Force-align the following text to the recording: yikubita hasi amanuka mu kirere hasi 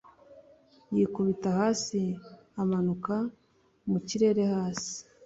yikubita 0.95 1.49
hasi 1.59 2.01
amanuka 2.61 3.15
mu 3.89 3.99
kirere 4.07 4.43
hasi 4.53 4.93